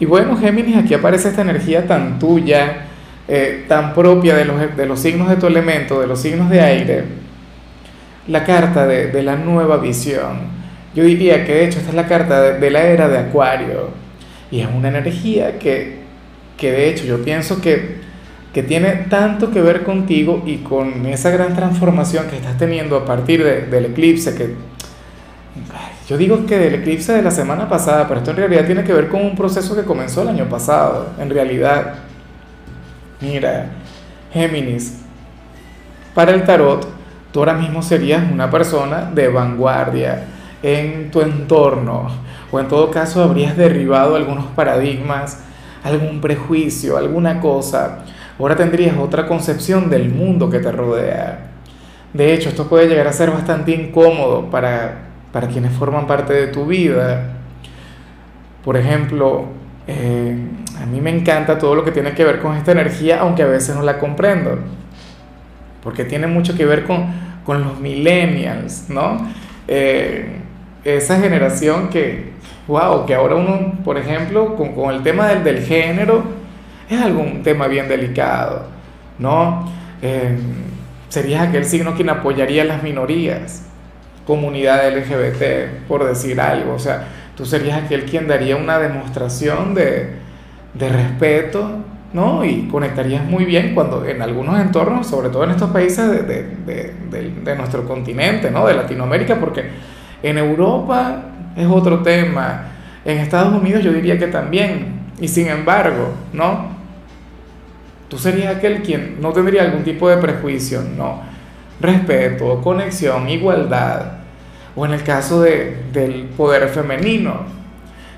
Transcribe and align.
Y 0.00 0.04
bueno, 0.04 0.36
Géminis, 0.36 0.76
aquí 0.76 0.94
aparece 0.94 1.28
esta 1.28 1.42
energía 1.42 1.86
tan 1.86 2.18
tuya, 2.18 2.86
eh, 3.26 3.64
tan 3.68 3.94
propia 3.94 4.36
de 4.36 4.44
los, 4.44 4.76
de 4.76 4.86
los 4.86 5.00
signos 5.00 5.28
de 5.28 5.36
tu 5.36 5.46
elemento, 5.46 6.00
de 6.00 6.06
los 6.06 6.20
signos 6.20 6.48
de 6.50 6.60
aire, 6.60 7.04
la 8.28 8.44
carta 8.44 8.86
de, 8.86 9.08
de 9.08 9.22
la 9.22 9.36
nueva 9.36 9.78
visión. 9.78 10.58
Yo 10.94 11.04
diría 11.04 11.44
que 11.44 11.54
de 11.54 11.64
hecho 11.64 11.78
esta 11.78 11.90
es 11.90 11.96
la 11.96 12.06
carta 12.06 12.52
de, 12.54 12.70
la 12.70 12.82
era 12.82 13.08
de 13.08 13.18
Acuario. 13.18 13.90
Y 14.50 14.60
es 14.60 14.68
una 14.74 14.88
energía 14.88 15.58
que, 15.58 15.98
que 16.56 16.72
de 16.72 16.88
hecho 16.88 17.04
yo 17.04 17.22
pienso 17.22 17.60
que, 17.60 17.98
que 18.54 18.62
tiene 18.62 18.90
tanto 19.10 19.50
que 19.50 19.60
ver 19.60 19.84
contigo 19.84 20.42
y 20.46 20.58
con 20.58 21.06
esa 21.06 21.30
gran 21.30 21.54
transformación 21.54 22.26
que 22.28 22.36
estás 22.36 22.56
teniendo 22.56 22.96
a 22.96 23.04
partir 23.04 23.44
de, 23.44 23.62
del 23.62 23.86
eclipse 23.86 24.34
que 24.34 24.54
yo 26.08 26.16
digo 26.16 26.46
que 26.46 26.58
del 26.58 26.76
eclipse 26.76 27.12
de 27.12 27.20
la 27.20 27.30
semana 27.30 27.68
pasada, 27.68 28.08
pero 28.08 28.20
esto 28.20 28.30
en 28.30 28.38
realidad 28.38 28.64
tiene 28.64 28.82
que 28.82 28.94
ver 28.94 29.08
con 29.08 29.20
un 29.20 29.36
proceso 29.36 29.76
que 29.76 29.84
comenzó 29.84 30.22
el 30.22 30.28
año 30.28 30.48
pasado, 30.48 31.08
en 31.18 31.28
realidad. 31.28 31.96
Mira, 33.20 33.66
Géminis, 34.32 35.00
para 36.14 36.32
el 36.32 36.44
tarot, 36.44 36.88
tú 37.30 37.40
ahora 37.40 37.52
mismo 37.52 37.82
serías 37.82 38.22
una 38.32 38.50
persona 38.50 39.10
de 39.14 39.28
vanguardia 39.28 40.24
en 40.62 41.10
tu 41.10 41.20
entorno, 41.20 42.08
o 42.50 42.58
en 42.58 42.68
todo 42.68 42.90
caso 42.90 43.22
habrías 43.22 43.54
derribado 43.54 44.16
algunos 44.16 44.46
paradigmas, 44.46 45.40
algún 45.84 46.22
prejuicio, 46.22 46.96
alguna 46.96 47.38
cosa. 47.38 47.98
Ahora 48.38 48.56
tendrías 48.56 48.96
otra 48.96 49.26
concepción 49.26 49.90
del 49.90 50.08
mundo 50.08 50.48
que 50.48 50.60
te 50.60 50.72
rodea. 50.72 51.50
De 52.14 52.32
hecho, 52.32 52.48
esto 52.48 52.66
puede 52.66 52.88
llegar 52.88 53.06
a 53.06 53.12
ser 53.12 53.30
bastante 53.30 53.72
incómodo 53.72 54.50
para 54.50 55.07
para 55.32 55.48
quienes 55.48 55.72
forman 55.72 56.06
parte 56.06 56.32
de 56.32 56.46
tu 56.48 56.66
vida. 56.66 57.34
Por 58.64 58.76
ejemplo, 58.76 59.46
eh, 59.86 60.36
a 60.80 60.86
mí 60.86 61.00
me 61.00 61.10
encanta 61.10 61.58
todo 61.58 61.74
lo 61.74 61.84
que 61.84 61.92
tiene 61.92 62.12
que 62.12 62.24
ver 62.24 62.40
con 62.40 62.56
esta 62.56 62.72
energía, 62.72 63.20
aunque 63.20 63.42
a 63.42 63.46
veces 63.46 63.74
no 63.74 63.82
la 63.82 63.98
comprendo, 63.98 64.58
porque 65.82 66.04
tiene 66.04 66.26
mucho 66.26 66.54
que 66.56 66.64
ver 66.64 66.84
con, 66.84 67.06
con 67.44 67.62
los 67.62 67.78
millennials, 67.78 68.88
¿no? 68.88 69.28
Eh, 69.66 70.40
esa 70.84 71.18
generación 71.20 71.88
que, 71.88 72.32
wow, 72.66 73.04
que 73.04 73.14
ahora 73.14 73.34
uno, 73.34 73.74
por 73.84 73.98
ejemplo, 73.98 74.56
con, 74.56 74.72
con 74.74 74.94
el 74.94 75.02
tema 75.02 75.28
del, 75.28 75.44
del, 75.44 75.64
género, 75.64 76.22
es 76.88 77.00
algún 77.00 77.42
tema 77.42 77.66
bien 77.66 77.88
delicado, 77.88 78.66
¿no? 79.18 79.70
Eh, 80.00 80.38
serías 81.08 81.48
aquel 81.48 81.64
signo 81.64 81.94
quien 81.94 82.10
apoyaría 82.10 82.62
a 82.62 82.66
las 82.66 82.82
minorías 82.82 83.68
comunidad 84.28 84.86
LGBT, 84.94 85.86
por 85.88 86.06
decir 86.06 86.38
algo. 86.38 86.74
O 86.74 86.78
sea, 86.78 87.08
tú 87.34 87.46
serías 87.46 87.82
aquel 87.82 88.04
quien 88.04 88.28
daría 88.28 88.56
una 88.56 88.78
demostración 88.78 89.74
de, 89.74 90.10
de 90.74 90.88
respeto, 90.90 91.66
¿no? 92.12 92.44
Y 92.44 92.68
conectarías 92.68 93.24
muy 93.24 93.46
bien 93.46 93.74
cuando 93.74 94.04
en 94.04 94.20
algunos 94.20 94.60
entornos, 94.60 95.06
sobre 95.06 95.30
todo 95.30 95.44
en 95.44 95.52
estos 95.52 95.70
países 95.70 96.10
de, 96.10 96.22
de, 96.24 96.92
de, 97.10 97.30
de, 97.42 97.56
nuestro 97.56 97.86
continente, 97.88 98.50
¿no? 98.50 98.66
De 98.66 98.74
Latinoamérica, 98.74 99.36
porque 99.36 99.64
en 100.22 100.36
Europa 100.36 101.22
es 101.56 101.66
otro 101.66 102.02
tema, 102.02 102.66
en 103.06 103.16
Estados 103.16 103.58
Unidos 103.58 103.82
yo 103.82 103.94
diría 103.94 104.18
que 104.18 104.26
también, 104.26 105.06
y 105.18 105.28
sin 105.28 105.48
embargo, 105.48 106.12
¿no? 106.34 106.76
Tú 108.10 108.18
serías 108.18 108.54
aquel 108.54 108.82
quien 108.82 109.22
no 109.22 109.32
tendría 109.32 109.62
algún 109.62 109.84
tipo 109.84 110.06
de 110.10 110.18
prejuicio, 110.18 110.82
¿no? 110.82 111.22
Respeto, 111.80 112.60
conexión, 112.60 113.26
igualdad, 113.30 114.17
o 114.78 114.86
en 114.86 114.92
el 114.92 115.02
caso 115.02 115.42
de, 115.42 115.76
del 115.92 116.28
poder 116.36 116.68
femenino. 116.68 117.40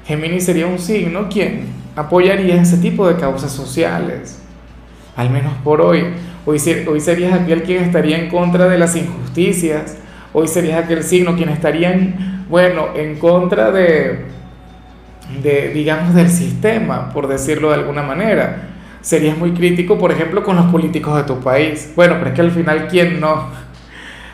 Géminis 0.05 0.45
sería 0.45 0.67
un 0.67 0.79
signo 0.79 1.31
quien 1.31 1.69
apoyaría 1.97 2.61
ese 2.61 2.77
tipo 2.77 3.09
de 3.09 3.17
causas 3.17 3.51
sociales, 3.51 4.43
al 5.17 5.31
menos 5.31 5.55
por 5.65 5.81
hoy. 5.81 6.05
Hoy, 6.45 6.59
hoy 6.87 7.01
serías 7.01 7.33
aquel 7.33 7.63
quien 7.63 7.83
estaría 7.83 8.19
en 8.19 8.29
contra 8.29 8.69
de 8.69 8.77
las 8.77 8.95
injusticias, 8.95 9.97
hoy 10.35 10.49
serías 10.49 10.85
aquel 10.85 11.03
signo 11.03 11.35
quien 11.35 11.49
estaría, 11.49 11.95
en, 11.95 12.45
bueno, 12.51 12.89
en 12.95 13.17
contra 13.19 13.71
de, 13.71 14.27
de, 15.43 15.71
digamos, 15.71 16.15
del 16.15 16.29
sistema, 16.29 17.11
por 17.11 17.27
decirlo 17.27 17.71
de 17.71 17.77
alguna 17.77 18.03
manera. 18.03 18.69
Serías 19.01 19.39
muy 19.39 19.53
crítico, 19.53 19.97
por 19.99 20.13
ejemplo, 20.13 20.43
con 20.43 20.57
los 20.57 20.67
políticos 20.67 21.17
de 21.17 21.23
tu 21.23 21.41
país. 21.41 21.91
Bueno, 21.97 22.17
pero 22.19 22.31
es 22.31 22.37
que 22.37 22.43
al 22.43 22.51
final, 22.51 22.87
¿quién 22.89 23.19
no? 23.19 23.47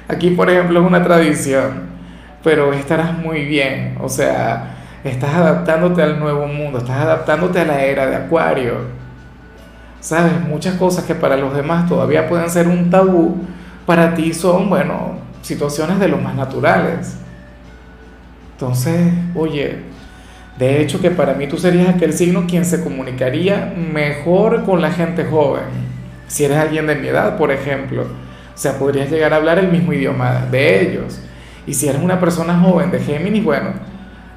Aquí, 0.08 0.30
por 0.30 0.50
ejemplo, 0.50 0.80
es 0.80 0.86
una 0.86 1.04
tradición 1.04 1.95
pero 2.42 2.72
estarás 2.72 3.16
muy 3.18 3.44
bien, 3.44 3.96
o 4.00 4.08
sea, 4.08 4.76
estás 5.04 5.34
adaptándote 5.34 6.02
al 6.02 6.18
nuevo 6.18 6.46
mundo, 6.46 6.78
estás 6.78 7.00
adaptándote 7.00 7.60
a 7.60 7.64
la 7.64 7.82
era 7.82 8.06
de 8.06 8.16
Acuario. 8.16 8.74
Sabes, 10.00 10.40
muchas 10.40 10.74
cosas 10.74 11.04
que 11.04 11.14
para 11.14 11.36
los 11.36 11.54
demás 11.54 11.88
todavía 11.88 12.28
pueden 12.28 12.48
ser 12.48 12.68
un 12.68 12.90
tabú, 12.90 13.36
para 13.84 14.14
ti 14.14 14.32
son, 14.32 14.68
bueno, 14.68 15.18
situaciones 15.42 15.98
de 15.98 16.08
lo 16.08 16.18
más 16.18 16.34
naturales. 16.34 17.16
Entonces, 18.52 19.12
oye, 19.34 19.76
de 20.58 20.80
hecho 20.80 21.00
que 21.00 21.10
para 21.10 21.34
mí 21.34 21.46
tú 21.46 21.58
serías 21.58 21.88
aquel 21.88 22.12
signo 22.12 22.46
quien 22.46 22.64
se 22.64 22.82
comunicaría 22.82 23.74
mejor 23.76 24.64
con 24.64 24.80
la 24.80 24.90
gente 24.90 25.24
joven. 25.24 25.64
Si 26.28 26.44
eres 26.44 26.56
alguien 26.58 26.86
de 26.86 26.96
mi 26.96 27.08
edad, 27.08 27.36
por 27.36 27.52
ejemplo. 27.52 28.02
O 28.02 28.58
sea, 28.58 28.78
podrías 28.78 29.10
llegar 29.10 29.32
a 29.32 29.36
hablar 29.36 29.58
el 29.58 29.70
mismo 29.70 29.92
idioma 29.92 30.46
de 30.50 30.80
ellos. 30.80 31.20
Y 31.66 31.74
si 31.74 31.88
eres 31.88 32.02
una 32.02 32.20
persona 32.20 32.58
joven 32.60 32.90
de 32.90 33.00
Géminis, 33.00 33.44
bueno, 33.44 33.70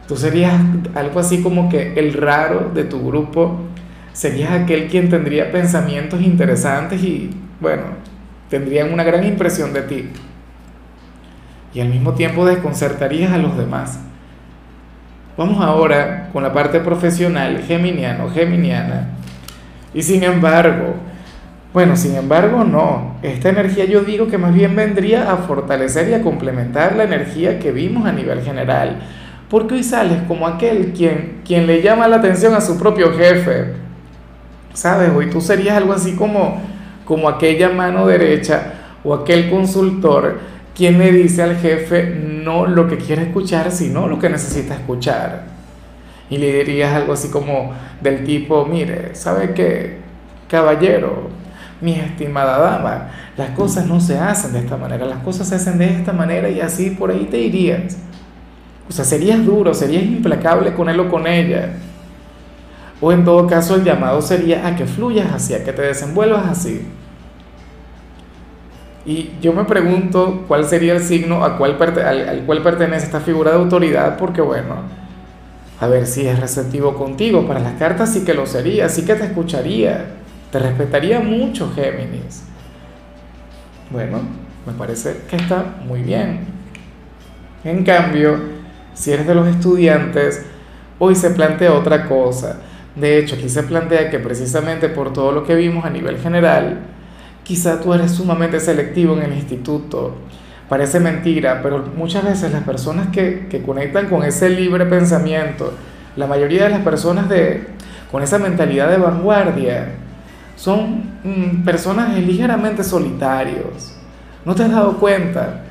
tú 0.08 0.18
serías 0.18 0.54
algo 0.96 1.20
así 1.20 1.42
como 1.42 1.70
que 1.70 1.94
el 1.94 2.14
raro 2.14 2.72
de 2.74 2.84
tu 2.84 3.06
grupo, 3.06 3.60
serías 4.14 4.52
aquel 4.52 4.88
quien 4.88 5.10
tendría 5.10 5.52
pensamientos 5.52 6.22
interesantes 6.22 7.02
y, 7.04 7.30
bueno, 7.60 7.84
tendrían 8.50 8.92
una 8.92 9.04
gran 9.04 9.24
impresión 9.26 9.72
de 9.74 9.82
ti. 9.84 10.10
Y 11.74 11.82
al 11.82 11.90
mismo 11.90 12.14
tiempo 12.14 12.46
desconcertarías 12.46 13.32
a 13.32 13.38
los 13.38 13.56
demás. 13.56 14.00
Vamos 15.38 15.64
ahora 15.64 16.30
con 16.34 16.44
la 16.44 16.52
parte 16.52 16.80
profesional, 16.80 17.64
geminiano, 17.66 18.30
geminiana. 18.30 19.10
Y 19.94 20.04
sin 20.04 20.24
embargo, 20.24 20.96
bueno, 21.74 21.96
sin 21.96 22.16
embargo, 22.16 22.63
no. 22.63 23.16
Esta 23.22 23.50
energía 23.50 23.85
yo 23.85 24.02
digo 24.02 24.28
que 24.28 24.38
más 24.38 24.53
bien 24.53 24.75
vendría 24.75 25.31
a 25.31 25.38
fortalecer 25.38 26.09
y 26.09 26.13
a 26.13 26.22
complementar 26.22 26.96
la 26.96 27.03
energía 27.03 27.59
que 27.59 27.72
vimos 27.72 28.07
a 28.07 28.12
nivel 28.12 28.41
general. 28.41 29.00
Porque 29.50 29.75
hoy 29.75 29.84
sales 29.84 30.24
como 30.28 30.47
aquel 30.47 30.94
quien, 30.94 31.41
quien 31.46 31.68
le 31.68 31.81
llama 31.81 32.07
la 32.07 32.18
atención 32.18 32.53
a 32.56 32.62
su 32.62 32.80
propio 32.80 33.13
jefe. 33.13 33.74
¿Sabes? 34.74 35.12
Hoy 35.16 35.30
tú 35.30 35.41
serías 35.41 35.78
algo 35.78 35.94
así 35.94 36.16
como, 36.16 36.62
como 37.06 37.30
aquella 37.30 37.69
mano 37.69 38.07
derecha 38.07 38.74
o 39.03 39.13
aquel 39.13 39.50
consultor 39.50 40.40
quien 40.75 40.97
le 40.97 41.12
dice 41.12 41.44
al 41.44 41.57
jefe 41.57 42.06
no 42.06 42.66
lo 42.66 42.88
que 42.88 42.97
quiere 42.97 43.24
escuchar, 43.24 43.69
sino 43.69 44.07
lo 44.07 44.18
que 44.18 44.30
necesita 44.30 44.75
escuchar. 44.75 45.44
Y 46.30 46.38
le 46.38 46.53
dirías 46.53 46.94
algo 46.94 47.13
así 47.13 47.30
como 47.30 47.74
del 48.01 48.24
tipo, 48.24 48.66
mire, 48.66 49.13
¿sabe 49.13 49.53
qué? 49.53 49.97
Caballero, 50.47 51.30
mi 51.81 51.94
estimada 51.94 52.58
dama, 52.58 53.10
las 53.38 53.52
cosas 53.52 53.86
no 53.86 54.00
se 54.00 54.18
hacen 54.18 54.54
de 54.54 54.60
esta 54.60 54.78
manera, 54.78 55.06
las 55.06 55.20
cosas 55.20 55.48
se 55.48 55.56
hacen 55.56 55.78
de 55.78 55.86
esta 55.86 56.12
manera 56.12 56.50
y 56.50 56.60
así 56.60 56.92
por 56.92 57.12
ahí 57.12 57.28
te 57.30 57.40
irías. 57.40 57.98
O 58.90 58.92
sea, 58.92 59.06
serías 59.06 59.46
duro, 59.46 59.74
serías 59.74 60.04
implacable 60.04 60.74
con 60.74 60.90
él 60.90 61.00
o 61.00 61.10
con 61.10 61.28
ella. 61.28 61.74
O 63.00 63.12
en 63.12 63.24
todo 63.24 63.48
caso 63.48 63.76
el 63.76 63.84
llamado 63.84 64.22
sería 64.22 64.68
a 64.68 64.76
que 64.76 64.86
fluyas 64.86 65.31
así, 65.31 65.54
a 65.54 65.64
que 65.64 65.72
te 65.72 65.84
desenvuelvas 65.84 66.48
así. 66.48 66.81
Y 69.06 69.32
yo 69.42 69.54
me 69.54 69.64
pregunto 69.64 70.44
cuál 70.48 70.66
sería 70.66 70.94
el 70.94 71.02
signo 71.02 71.46
al, 71.46 71.54
al 71.54 72.44
cual 72.46 72.62
pertenece 72.62 73.06
esta 73.06 73.22
figura 73.22 73.52
de 73.52 73.58
autoridad, 73.58 74.18
porque 74.18 74.42
bueno, 74.42 74.75
a 75.80 75.88
ver 75.88 76.06
si 76.06 76.28
es 76.28 76.38
receptivo 76.40 76.96
contigo. 76.96 77.48
Para 77.48 77.62
las 77.62 77.74
cartas 77.74 78.12
sí 78.12 78.25
que 78.25 78.34
lo 78.34 78.46
sería, 78.46 78.90
sí 78.90 79.06
que 79.06 79.16
te 79.16 79.25
escucharía 79.25 80.19
te 80.51 80.60
respetaría 80.60 81.19
mucho 81.19 81.72
Géminis. 81.74 82.44
Bueno, 83.92 84.19
me 84.66 84.74
parece 84.74 85.22
que 85.30 85.36
está 85.36 85.63
muy 85.86 86.01
bien. 86.01 86.42
En 87.63 87.84
cambio, 87.84 88.40
si 88.94 89.12
eres 89.12 89.28
de 89.28 89.36
los 89.36 89.48
estudiantes, 89.48 90.46
hoy 90.98 91.16
se 91.16 91.31
plantea 91.31 91.74
otra 91.74 92.06
cosa. 92.06 92.57
De 92.96 93.18
hecho, 93.18 93.36
aquí 93.36 93.50
se 93.50 93.63
plantea 93.63 94.10
que 94.10 94.19
precisamente 94.19 94.90
por 94.90 95.13
todo 95.13 95.31
lo 95.31 95.44
que 95.44 95.56
vimos 95.56 95.86
a 95.86 95.90
nivel 95.90 96.18
general, 96.18 96.80
quizá 97.44 97.80
tú 97.80 97.94
eres 97.94 98.12
sumamente 98.12 98.60
selectivo 98.60 99.16
en 99.16 99.24
el 99.24 99.34
instituto. 99.34 100.16
Parece 100.68 101.00
mentira, 101.00 101.62
pero 101.63 101.84
muchas 101.96 102.24
veces 102.24 102.51
las 102.51 102.63
personas 102.63 103.07
que, 103.07 103.48
que 103.50 103.62
conectan 103.62 104.07
con 104.07 104.24
ese 104.24 104.50
libre 104.50 104.86
pensamiento, 104.86 105.74
la 106.16 106.28
mayoría 106.28 106.66
de 106.66 106.69
las 106.69 106.81
personas 106.81 107.28
de, 107.30 107.68
con 108.12 108.22
esa 108.22 108.38
mentalidad 108.38 108.90
de 108.90 108.98
vanguardia, 108.98 109.88
son 110.60 111.04
mm, 111.24 111.64
personas 111.64 112.18
ligeramente 112.18 112.84
solitarios. 112.84 113.96
¿No 114.44 114.54
te 114.54 114.64
has 114.64 114.72
dado 114.72 114.98
cuenta? 114.98 115.62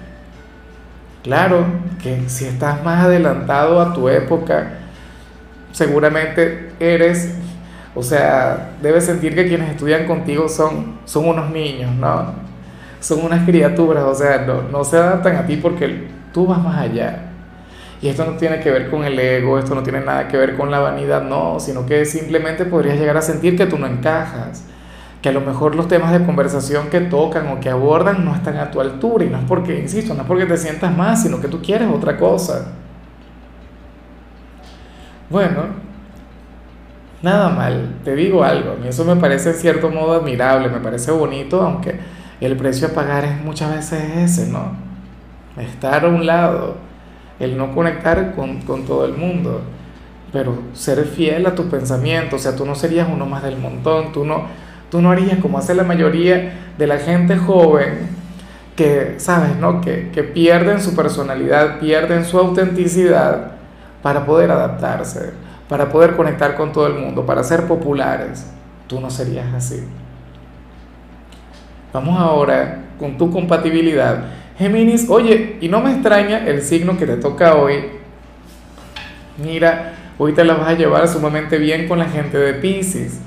Claro 1.23 1.67
que 2.03 2.27
si 2.29 2.47
estás 2.47 2.83
más 2.83 3.05
adelantado 3.05 3.83
a 3.83 3.93
tu 3.93 4.09
época, 4.09 4.79
seguramente 5.73 6.71
eres, 6.81 7.35
o 7.95 8.03
sea, 8.03 8.71
debes 8.81 9.05
sentir 9.05 9.35
que 9.35 9.47
quienes 9.47 9.71
estudian 9.71 10.07
contigo 10.07 10.49
son, 10.49 11.01
son 11.05 11.29
unos 11.29 11.51
niños, 11.51 11.95
¿no? 11.95 12.33
Son 12.99 13.23
unas 13.23 13.45
criaturas, 13.45 14.05
o 14.05 14.15
sea, 14.15 14.39
no, 14.39 14.63
no 14.63 14.85
se 14.85 14.97
adaptan 14.97 15.37
a 15.37 15.45
ti 15.45 15.57
porque 15.57 16.09
tú 16.33 16.47
vas 16.47 16.63
más 16.63 16.79
allá. 16.79 17.25
Y 18.01 18.09
esto 18.09 18.25
no 18.25 18.39
tiene 18.39 18.61
que 18.61 18.71
ver 18.71 18.89
con 18.89 19.05
el 19.05 19.19
ego, 19.19 19.59
esto 19.59 19.75
no 19.75 19.83
tiene 19.83 20.01
nada 20.01 20.29
que 20.29 20.39
ver 20.39 20.57
con 20.57 20.71
la 20.71 20.79
vanidad, 20.79 21.23
no, 21.23 21.61
sino 21.61 21.85
que 21.85 22.07
simplemente 22.07 22.65
podrías 22.65 22.99
llegar 22.99 23.19
a 23.19 23.23
sentir 23.23 23.55
que 23.55 23.67
tú 23.67 23.77
no 23.77 23.87
encajas, 23.87 24.65
que 25.23 25.29
a 25.29 25.33
lo 25.33 25.41
mejor 25.41 25.75
los 25.75 25.89
temas 25.89 26.13
de 26.13 26.25
conversación 26.25 26.89
que 26.91 27.01
tocan 27.01 27.49
o 27.49 27.61
que 27.61 27.71
abordan 27.71 28.25
no 28.25 28.35
están 28.35 28.57
a 28.59 28.71
tu 28.71 28.81
altura 28.81 29.25
y 29.25 29.29
no 29.29 29.39
es 29.39 29.45
porque, 29.45 29.79
insisto, 29.79 30.15
no 30.15 30.23
es 30.23 30.27
porque 30.29 30.47
te 30.47 30.57
sientas 30.57 30.97
más, 30.97 31.23
sino 31.23 31.41
que 31.41 31.49
tú 31.49 31.61
quieres 31.61 31.89
otra 31.93 32.17
cosa. 32.17 32.73
Bueno, 35.29 35.65
nada 37.21 37.51
mal, 37.51 37.97
te 38.05 38.15
digo 38.15 38.45
algo, 38.45 38.73
a 38.73 38.77
mí 38.77 38.89
eso 38.89 39.05
me 39.05 39.17
parece 39.17 39.51
en 39.51 39.57
cierto 39.57 39.91
modo 39.91 40.15
admirable, 40.15 40.69
me 40.69 40.79
parece 40.79 41.11
bonito, 41.11 41.63
aunque 41.63 41.99
el 42.41 42.57
precio 42.57 42.89
a 42.89 42.91
pagar 42.93 43.25
es 43.25 43.45
muchas 43.45 43.75
veces 43.75 44.01
ese, 44.17 44.51
¿no? 44.51 44.73
Estar 45.57 46.05
a 46.05 46.09
un 46.09 46.25
lado, 46.25 46.77
el 47.41 47.59
no 47.59 47.75
conectar 47.75 48.35
con, 48.37 48.63
con 48.63 48.85
todo 48.85 49.05
el 49.05 49.15
mundo, 49.15 49.63
pero 50.33 50.57
ser 50.73 51.05
fiel 51.05 51.45
a 51.47 51.55
tu 51.57 51.69
pensamiento, 51.69 52.37
o 52.37 52.39
sea, 52.39 52.55
tú 52.55 52.65
no 52.65 52.77
serías 52.77 53.09
uno 53.13 53.27
más 53.27 53.43
del 53.43 53.59
montón, 53.59 54.13
tú 54.13 54.25
no 54.25 54.47
Tú 54.91 55.03
no 55.03 55.11
harías 55.11 55.39
como 55.39 55.59
hace 55.59 55.75
la 55.75 55.83
mayoría 55.83 56.73
de 56.79 56.87
la 56.87 56.99
gente 56.99 57.37
joven 57.37 58.09
que, 58.75 59.15
¿sabes? 59.19 59.57
No? 59.57 59.81
Que, 59.81 60.11
que 60.13 60.23
pierden 60.23 60.81
su 60.81 60.95
personalidad, 60.97 61.79
pierden 61.79 62.25
su 62.25 62.39
autenticidad 62.39 63.53
para 64.03 64.25
poder 64.25 64.51
adaptarse, 64.51 65.33
para 65.69 65.91
poder 65.91 66.17
conectar 66.17 66.55
con 66.55 66.73
todo 66.73 66.87
el 66.87 66.95
mundo, 66.95 67.27
para 67.27 67.45
ser 67.45 67.67
populares. 67.67 68.47
Tú 68.87 69.01
no 69.01 69.11
serías 69.11 69.53
así. 69.53 69.85
Vamos 71.93 72.19
ahora 72.19 72.79
con 72.99 73.19
tu 73.19 73.31
compatibilidad. 73.31 74.25
Géminis, 74.57 75.09
oye, 75.11 75.57
y 75.61 75.69
no 75.69 75.81
me 75.81 75.93
extraña 75.93 76.47
el 76.47 76.63
signo 76.63 76.97
que 76.97 77.07
te 77.07 77.17
toca 77.17 77.57
hoy. 77.57 77.91
Mira, 79.37 79.93
hoy 80.19 80.33
te 80.33 80.45
la 80.45 80.55
vas 80.55 80.69
a 80.69 80.75
llevar 80.75 81.07
sumamente 81.09 81.59
bien 81.59 81.87
con 81.87 81.99
la 81.99 82.07
gente 82.07 82.39
de 82.39 82.55
Pisces 82.55 83.21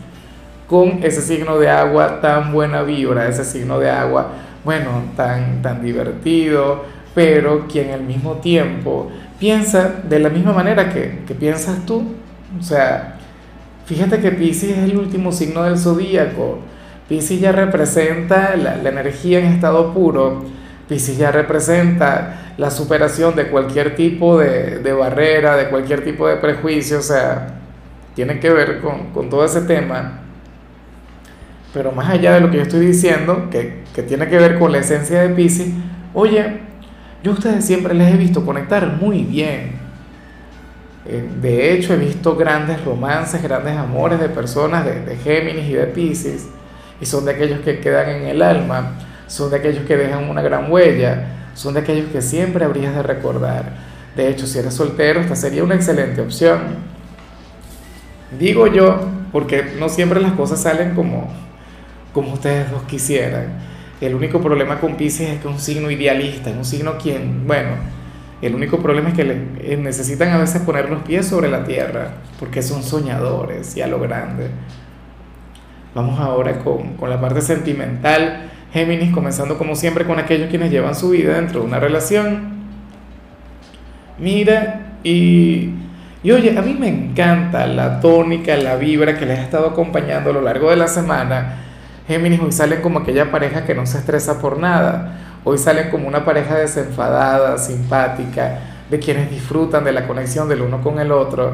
con 0.72 1.04
ese 1.04 1.22
signo 1.22 1.60
de 1.60 1.70
agua 1.70 2.22
tan 2.22 2.54
buena 2.54 2.82
vibra, 2.82 3.28
ese 3.28 3.44
signo 3.44 3.78
de 3.78 3.90
agua, 3.90 4.32
bueno, 4.64 5.04
tan, 5.18 5.62
tan 5.62 5.84
divertido, 5.84 6.86
pero 7.14 7.68
que 7.68 7.92
al 7.92 8.04
mismo 8.04 8.36
tiempo 8.36 9.12
piensa 9.38 9.96
de 10.08 10.20
la 10.20 10.30
misma 10.30 10.54
manera 10.54 10.90
que, 10.90 11.24
que 11.28 11.36
piensas 11.36 11.86
tú. 11.86 12.14
O 12.58 12.64
sea, 12.64 13.18
fíjate 13.86 14.22
que 14.22 14.32
Pisces 14.32 14.78
es 14.78 14.90
el 14.90 14.98
último 14.98 15.34
signo 15.34 15.64
del 15.64 15.78
zodíaco. 15.78 16.60
Pisces 17.10 17.42
ya 17.42 17.52
representa 17.52 18.56
la, 18.56 18.78
la 18.78 18.90
energía 18.92 19.40
en 19.40 19.48
estado 19.48 19.94
puro. 19.94 20.46
Pisces 20.88 21.18
ya 21.18 21.34
representa 21.34 22.54
la 22.56 22.72
superación 22.72 23.36
de 23.36 23.48
cualquier 23.50 23.94
tipo 23.98 24.38
de, 24.38 24.80
de, 24.80 24.94
barrera, 24.94 25.58
de 25.58 25.68
cualquier 25.68 26.02
tipo 26.06 26.30
de 26.30 26.38
prejuicio. 26.38 27.00
O 27.00 27.02
sea, 27.02 27.56
tiene 28.16 28.40
que 28.40 28.50
ver 28.50 28.80
con, 28.80 29.08
con 29.08 29.30
todo 29.30 29.44
ese 29.44 29.64
tema. 29.64 30.22
Pero 31.74 31.92
más 31.92 32.10
allá 32.10 32.34
de 32.34 32.42
lo 32.42 32.52
que 32.52 32.58
yo 32.58 32.64
estoy 32.64 32.86
diciendo, 32.86 33.50
que, 33.50 33.84
que 33.96 34.04
tiene 34.04 34.28
que 34.28 34.38
ver 34.38 34.60
con 34.60 34.72
la 34.72 34.80
esencia 34.80 35.22
de 35.22 35.30
Pisces, 35.30 35.70
oye, 36.14 36.60
yo 37.24 37.32
a 37.32 37.34
ustedes 37.36 37.66
siempre 37.66 37.94
les 37.94 38.14
he 38.14 38.18
visto 38.18 38.46
conectar 38.46 38.98
muy 39.00 39.24
bien. 39.24 39.72
Eh, 41.06 41.28
de 41.42 41.74
hecho, 41.74 41.94
he 41.94 41.98
visto 41.98 42.36
grandes 42.36 42.84
romances, 42.84 43.42
grandes 43.42 43.78
amores 43.78 44.20
de 44.20 44.30
personas 44.30 44.86
de, 44.86 45.02
de 45.02 45.16
Géminis 45.18 45.70
y 45.70 45.74
de 45.74 45.88
Pisces, 45.88 46.48
y 47.00 47.06
son 47.06 47.26
de 47.26 47.32
aquellos 47.32 47.62
que 47.62 47.80
quedan 47.80 48.10
en 48.10 48.24
el 48.28 48.42
alma, 48.42 48.98
son 49.28 49.50
de 49.50 49.58
aquellos 49.58 49.86
que 49.86 49.98
dejan 49.98 50.30
una 50.30 50.42
gran 50.42 50.72
huella, 50.72 51.26
son 51.54 51.74
de 51.74 51.80
aquellos 51.80 52.10
que 52.12 52.22
siempre 52.22 52.66
habrías 52.66 52.94
de 52.96 53.04
recordar. 53.04 53.92
De 54.16 54.30
hecho, 54.30 54.46
si 54.46 54.60
eres 54.60 54.74
soltero, 54.74 55.22
esta 55.22 55.36
sería 55.36 55.64
una 55.64 55.76
excelente 55.76 56.22
opción. 56.22 56.60
Digo 58.38 58.68
yo, 58.68 59.08
porque 59.32 59.74
no 59.80 59.90
siempre 59.90 60.22
las 60.22 60.34
cosas 60.34 60.62
salen 60.62 60.96
como, 60.96 61.32
como 62.14 62.34
ustedes 62.34 62.70
dos 62.72 62.84
quisieran. 62.84 63.72
El 64.02 64.16
único 64.16 64.42
problema 64.42 64.80
con 64.80 64.96
Pisces 64.96 65.30
es 65.30 65.40
que 65.40 65.48
es 65.48 65.54
un 65.54 65.60
signo 65.60 65.92
idealista, 65.92 66.50
es 66.50 66.58
un 66.58 66.66
signo 66.66 66.98
quien, 66.98 67.46
bueno, 67.46 67.70
el 68.42 68.56
único 68.56 68.80
problema 68.80 69.10
es 69.10 69.16
que 69.16 69.24
le, 69.24 69.34
eh, 69.60 69.78
necesitan 69.78 70.30
a 70.30 70.40
veces 70.40 70.64
poner 70.64 70.90
los 70.90 71.04
pies 71.04 71.28
sobre 71.28 71.50
la 71.50 71.64
tierra, 71.64 72.14
porque 72.40 72.64
son 72.64 72.82
soñadores 72.82 73.78
y 73.78 73.82
a 73.82 73.88
lo 73.88 74.00
grande. 74.00 74.48
Vamos 75.94 76.20
ahora 76.20 76.58
con, 76.60 76.96
con 76.96 77.10
la 77.10 77.22
parte 77.22 77.42
sentimental. 77.42 78.50
Géminis, 78.74 79.14
comenzando 79.14 79.58
como 79.58 79.76
siempre 79.76 80.06
con 80.06 80.18
aquellos 80.18 80.50
quienes 80.50 80.72
llevan 80.72 80.96
su 80.96 81.10
vida 81.10 81.36
dentro 81.36 81.60
de 81.60 81.68
una 81.68 81.80
relación. 81.80 82.62
Mira, 84.18 84.98
y, 85.04 85.72
y 86.24 86.32
oye, 86.32 86.58
a 86.58 86.62
mí 86.64 86.76
me 86.80 86.88
encanta 86.88 87.68
la 87.68 88.00
tónica, 88.00 88.56
la 88.56 88.78
vibra 88.78 89.20
que 89.20 89.26
les 89.28 89.38
ha 89.38 89.44
estado 89.44 89.68
acompañando 89.68 90.32
a 90.32 90.34
lo 90.34 90.42
largo 90.42 90.72
de 90.72 90.78
la 90.78 90.88
semana 90.88 91.71
Géminis 92.12 92.42
hoy 92.42 92.52
salen 92.52 92.82
como 92.82 93.00
aquella 93.00 93.32
pareja 93.32 93.64
que 93.64 93.74
no 93.74 93.86
se 93.86 93.98
estresa 93.98 94.42
por 94.42 94.60
nada. 94.60 95.18
Hoy 95.46 95.58
salen 95.58 95.90
como 95.90 96.10
una 96.10 96.26
pareja 96.26 96.56
desenfadada, 96.56 97.58
simpática, 97.58 98.60
de 98.90 99.00
quienes 99.00 99.32
disfrutan 99.32 99.86
de 99.86 99.94
la 99.94 100.06
conexión 100.06 100.50
del 100.50 100.62
uno 100.62 100.82
con 100.82 101.00
el 101.00 101.10
otro. 101.14 101.54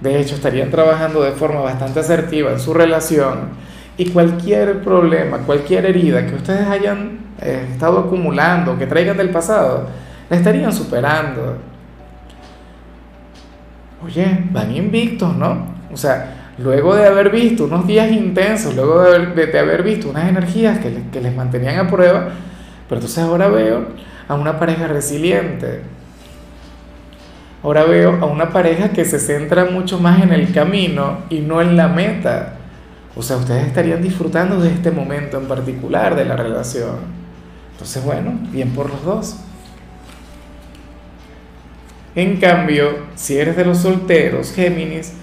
De 0.00 0.18
hecho, 0.18 0.34
estarían 0.34 0.72
trabajando 0.72 1.22
de 1.22 1.30
forma 1.30 1.60
bastante 1.60 2.00
asertiva 2.00 2.50
en 2.50 2.58
su 2.58 2.74
relación 2.74 3.50
y 3.96 4.10
cualquier 4.10 4.82
problema, 4.82 5.38
cualquier 5.38 5.86
herida 5.86 6.26
que 6.26 6.34
ustedes 6.34 6.66
hayan 6.66 7.20
eh, 7.40 7.68
estado 7.70 8.00
acumulando, 8.00 8.76
que 8.76 8.88
traigan 8.88 9.16
del 9.16 9.30
pasado, 9.30 9.86
la 10.28 10.36
estarían 10.36 10.72
superando. 10.72 11.58
Oye, 14.04 14.46
van 14.50 14.74
invictos, 14.74 15.32
¿no? 15.36 15.64
O 15.92 15.96
sea, 15.96 16.41
luego 16.58 16.94
de 16.94 17.06
haber 17.06 17.30
visto 17.30 17.64
unos 17.64 17.86
días 17.86 18.10
intensos, 18.10 18.74
luego 18.74 19.02
de 19.02 19.16
haber, 19.16 19.52
de, 19.52 19.58
haber 19.58 19.82
visto 19.82 20.10
unas 20.10 20.28
energías 20.28 20.78
que, 20.78 20.92
que, 21.12 21.20
les 21.20 21.34
mantenían 21.34 21.78
a 21.78 21.88
prueba, 21.88 22.28
pero 22.88 23.00
entonces 23.00 23.18
ahora 23.18 23.48
veo 23.48 23.86
a 24.28 24.34
una 24.34 24.58
pareja 24.58 24.86
resiliente. 24.86 25.80
Ahora 27.62 27.84
veo 27.84 28.18
a 28.20 28.26
una 28.26 28.50
pareja 28.50 28.90
que 28.90 29.04
se 29.04 29.20
centra 29.20 29.66
mucho 29.66 29.98
más 29.98 30.22
en 30.22 30.32
el 30.32 30.52
camino 30.52 31.18
y 31.30 31.40
no 31.40 31.60
en 31.60 31.76
la 31.76 31.88
meta. 31.88 32.54
O 33.14 33.22
sea, 33.22 33.36
ustedes 33.36 33.66
estarían 33.66 34.02
disfrutando 34.02 34.60
de 34.60 34.70
este 34.70 34.90
momento 34.90 35.38
en 35.38 35.46
particular 35.46 36.16
de 36.16 36.24
la 36.24 36.36
relación. 36.36 36.96
Entonces, 37.72 38.04
bueno, 38.04 38.32
bien 38.50 38.70
por 38.70 38.90
los 38.90 39.04
dos. 39.04 39.36
En 42.14 42.38
cambio, 42.38 42.96
si 43.14 43.38
eres 43.38 43.56
de 43.56 43.64
los 43.64 43.78
solteros, 43.78 44.52
Géminis, 44.52 45.14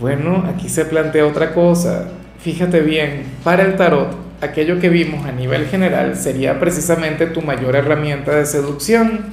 bueno, 0.00 0.44
aquí 0.48 0.68
se 0.68 0.84
plantea 0.84 1.26
otra 1.26 1.52
cosa. 1.54 2.08
Fíjate 2.38 2.80
bien, 2.80 3.24
para 3.42 3.64
el 3.64 3.76
tarot, 3.76 4.16
aquello 4.40 4.78
que 4.78 4.88
vimos 4.88 5.26
a 5.26 5.32
nivel 5.32 5.66
general 5.66 6.14
sería 6.16 6.60
precisamente 6.60 7.26
tu 7.26 7.42
mayor 7.42 7.74
herramienta 7.74 8.36
de 8.36 8.46
seducción. 8.46 9.26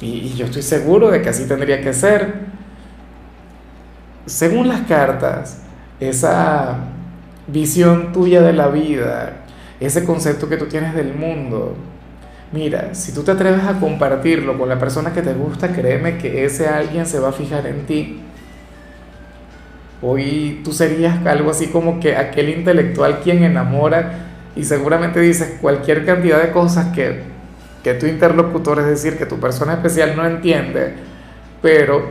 Y, 0.00 0.34
yo 0.34 0.46
estoy 0.46 0.62
seguro 0.62 1.10
de 1.10 1.22
que 1.22 1.30
así 1.30 1.46
tendría 1.46 1.80
que 1.80 1.94
ser. 1.94 2.34
Según 4.26 4.68
las 4.68 4.82
cartas, 4.82 5.62
esa 6.00 6.76
visión 7.46 8.12
tuya 8.12 8.42
de 8.42 8.52
la 8.52 8.68
vida, 8.68 9.44
ese 9.80 10.04
concepto 10.04 10.48
que 10.48 10.58
tú 10.58 10.66
tienes 10.66 10.94
del 10.94 11.14
mundo, 11.14 11.76
mira, 12.52 12.94
si 12.94 13.12
tú 13.12 13.22
te 13.22 13.30
atreves 13.30 13.64
a 13.64 13.80
compartirlo 13.80 14.58
con 14.58 14.68
la 14.68 14.78
persona 14.78 15.12
que 15.12 15.22
te 15.22 15.32
gusta, 15.32 15.72
créeme 15.72 16.18
que 16.18 16.44
ese 16.44 16.68
alguien 16.68 17.06
se 17.06 17.18
va 17.18 17.30
a 17.30 17.32
fijar 17.32 17.66
en 17.66 17.86
ti 17.86 18.20
Hoy 20.02 20.60
tú 20.64 20.72
serías 20.72 21.24
algo 21.24 21.50
así 21.50 21.68
como 21.68 22.00
que 22.00 22.16
aquel 22.16 22.48
intelectual 22.48 23.20
quien 23.20 23.44
enamora 23.44 24.28
y 24.56 24.64
seguramente 24.64 25.20
dices 25.20 25.58
cualquier 25.60 26.04
cantidad 26.04 26.42
de 26.42 26.50
cosas 26.50 26.88
que, 26.94 27.22
que 27.84 27.94
tu 27.94 28.06
interlocutor, 28.06 28.80
es 28.80 28.86
decir, 28.86 29.16
que 29.16 29.26
tu 29.26 29.38
persona 29.38 29.74
especial 29.74 30.16
no 30.16 30.26
entiende, 30.26 30.94
pero 31.62 32.10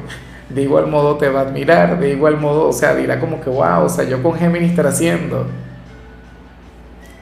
de 0.49 0.61
igual 0.61 0.87
modo 0.87 1.17
te 1.17 1.29
va 1.29 1.41
a 1.41 1.43
admirar, 1.43 1.99
de 1.99 2.11
igual 2.11 2.37
modo, 2.37 2.69
o 2.69 2.73
sea, 2.73 2.95
dirá 2.95 3.19
como 3.19 3.41
que, 3.41 3.49
wow, 3.49 3.83
o 3.83 3.89
sea, 3.89 4.05
yo 4.05 4.23
con 4.23 4.35
Géminis 4.35 4.77
haciendo. 4.79 5.47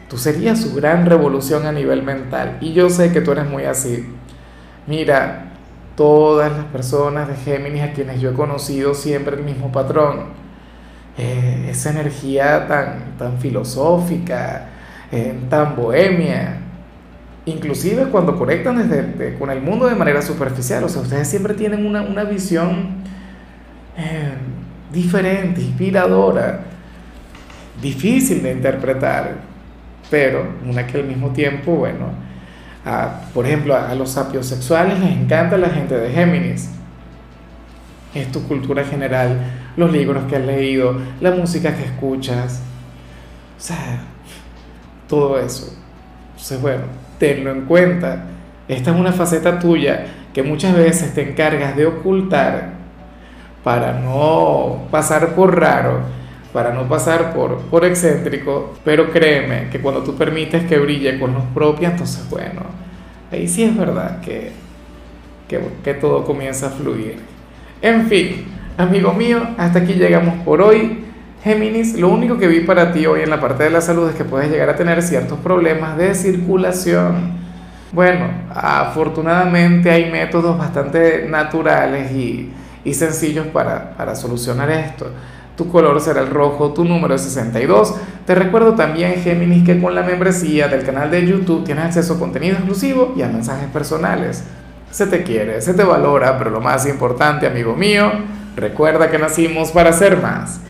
Tú 0.10 0.18
serías 0.18 0.62
su 0.62 0.74
gran 0.74 1.06
revolución 1.06 1.68
a 1.68 1.72
nivel 1.72 2.02
mental. 2.02 2.58
Y 2.62 2.74
yo 2.74 2.90
sé 2.90 3.12
que 3.12 3.22
tú 3.22 3.32
eres 3.32 3.48
muy 3.48 3.66
así. 3.66 4.08
Mira, 4.88 5.52
todas 5.96 6.52
las 6.52 6.66
personas 6.66 7.28
de 7.28 7.36
Géminis 7.36 7.84
a 7.84 7.94
quienes 7.94 8.20
yo 8.20 8.32
he 8.32 8.34
conocido 8.34 8.96
siempre 8.96 9.36
el 9.36 9.44
mismo 9.44 9.72
patrón. 9.72 10.39
Eh, 11.22 11.68
esa 11.70 11.90
energía 11.90 12.66
tan, 12.66 13.18
tan 13.18 13.40
filosófica, 13.40 14.70
eh, 15.12 15.38
tan 15.50 15.76
bohemia, 15.76 16.60
inclusive 17.46 18.06
cuando 18.06 18.38
conectan 18.38 18.88
desde, 18.88 19.38
con 19.38 19.52
el 19.52 19.62
mundo 19.62 19.88
de 19.88 19.96
manera 19.96 20.22
superficial, 20.22 20.82
o 20.86 20.88
sea, 20.88 21.02
ustedes 21.02 21.28
siempre 21.28 21.56
tienen 21.56 21.86
una, 21.86 22.04
una 22.04 22.24
visión 22.24 23.04
eh, 23.98 24.32
diferente, 24.94 25.60
inspiradora, 25.60 26.62
difícil 27.82 28.42
de 28.42 28.54
interpretar, 28.54 29.40
pero 30.10 30.48
una 30.66 30.88
que 30.88 31.00
al 31.00 31.04
mismo 31.04 31.32
tiempo, 31.32 31.76
bueno, 31.76 32.14
por 33.34 33.46
ejemplo, 33.46 33.76
a, 33.76 33.94
los 33.94 34.12
sapios 34.12 34.46
sexuales 34.46 34.98
les 35.02 35.12
encanta 35.12 35.58
la 35.58 35.70
gente 35.70 35.98
de 35.98 36.12
Géminis. 36.12 36.70
Es 38.16 38.32
tu 38.32 38.42
cultura 38.48 38.86
general, 38.86 39.38
los 39.80 39.92
libros 39.92 40.26
que 40.26 40.36
has 40.36 40.46
leído, 40.46 40.96
la 41.22 41.32
música 41.32 41.76
que 41.76 41.86
escuchas, 41.86 42.62
o 43.58 43.62
sea, 43.62 44.02
todo 45.08 45.40
eso. 45.40 45.74
Entonces, 46.32 46.62
bueno, 46.62 46.84
tenlo 47.18 47.52
en 47.52 47.62
cuenta. 47.62 48.26
Esta 48.68 48.92
es 48.92 48.98
una 48.98 49.14
faceta 49.14 49.58
tuya 49.58 50.06
que 50.34 50.44
muchas 50.44 50.76
veces 50.76 51.14
te 51.14 51.32
encargas 51.32 51.76
de 51.78 51.86
ocultar 51.86 52.74
para 53.64 53.94
no 53.94 54.88
pasar 54.92 55.34
por 55.34 55.58
raro, 55.58 56.02
para 56.52 56.74
no 56.74 56.88
pasar 56.88 57.34
por, 57.34 57.60
por 57.62 57.86
excéntrico, 57.86 58.76
pero 58.84 59.12
créeme 59.12 59.70
que 59.70 59.80
cuando 59.80 60.04
tú 60.04 60.16
permites 60.16 60.66
que 60.66 60.78
brille 60.78 61.20
con 61.20 61.34
luz 61.34 61.44
propia, 61.54 61.92
entonces 61.92 62.30
bueno, 62.30 62.62
ahí 63.32 63.48
sí 63.48 63.64
es 63.64 63.76
verdad 63.76 64.20
que, 64.22 64.52
que, 65.48 65.62
que 65.84 65.94
todo 65.94 66.26
comienza 66.26 66.68
a 66.68 66.70
fluir. 66.70 67.18
En 67.82 68.08
fin, 68.08 68.46
amigo 68.80 69.12
mío, 69.14 69.42
hasta 69.58 69.80
aquí 69.80 69.94
llegamos 69.94 70.36
por 70.46 70.62
hoy. 70.62 71.04
Géminis, 71.44 72.00
lo 72.00 72.10
único 72.10 72.38
que 72.38 72.48
vi 72.48 72.62
para 72.62 72.92
ti 72.94 73.06
hoy 73.06 73.22
en 73.22 73.30
la 73.30 73.40
parte 73.40 73.66
de 73.66 73.70
la 73.70 73.82
salud 73.82 74.10
es 74.10 74.16
que 74.16 74.24
puedes 74.24 74.50
llegar 74.50 74.70
a 74.70 74.76
tener 74.76 75.02
ciertos 75.02 75.38
problemas 75.40 75.98
de 75.98 76.16
circulación. 76.16 77.40
Bueno, 77.92 78.28
afortunadamente 78.54 79.90
hay 79.90 80.10
métodos 80.10 80.58
bastante 80.58 81.28
naturales 81.30 82.12
y, 82.12 82.52
y 82.86 82.94
sencillos 82.94 83.48
para, 83.48 83.98
para 83.98 84.16
solucionar 84.16 84.70
esto. 84.70 85.12
Tu 85.58 85.70
color 85.70 86.00
será 86.00 86.22
el 86.22 86.30
rojo, 86.30 86.72
tu 86.72 86.86
número 86.86 87.16
es 87.16 87.22
62. 87.22 87.96
Te 88.26 88.34
recuerdo 88.34 88.76
también, 88.76 89.16
Géminis, 89.16 89.66
que 89.66 89.82
con 89.82 89.94
la 89.94 90.04
membresía 90.04 90.70
del 90.70 90.86
canal 90.86 91.12
de 91.12 91.26
YouTube 91.26 91.66
tienes 91.66 91.84
acceso 91.84 92.14
a 92.14 92.20
contenido 92.20 92.56
exclusivo 92.56 93.14
y 93.18 93.24
a 93.24 93.28
mensajes 93.28 93.68
personales. 93.68 94.46
Se 94.90 95.06
te 95.06 95.24
quiere, 95.24 95.62
se 95.62 95.74
te 95.74 95.84
valora, 95.84 96.38
pero 96.38 96.50
lo 96.50 96.62
más 96.62 96.88
importante, 96.88 97.46
amigo 97.46 97.76
mío, 97.76 98.12
recuerda 98.56 99.10
que 99.10 99.20
nacimos 99.20 99.72
para 99.72 99.94
ser 99.94 100.18
más. 100.18 100.58